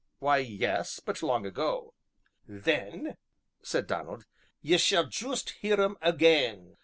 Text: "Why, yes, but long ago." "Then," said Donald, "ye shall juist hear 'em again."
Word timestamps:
"Why, 0.17 0.37
yes, 0.37 0.99
but 0.99 1.21
long 1.21 1.45
ago." 1.45 1.93
"Then," 2.47 3.17
said 3.61 3.85
Donald, 3.85 4.25
"ye 4.59 4.79
shall 4.79 5.05
juist 5.05 5.51
hear 5.61 5.79
'em 5.79 5.95
again." 6.01 6.77